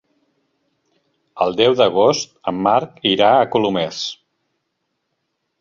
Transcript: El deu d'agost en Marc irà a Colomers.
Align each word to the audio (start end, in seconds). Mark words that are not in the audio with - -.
El 1.45 1.53
deu 1.59 1.75
d'agost 1.81 2.33
en 2.53 2.63
Marc 2.69 2.97
irà 3.13 3.31
a 3.43 3.47
Colomers. 3.57 4.03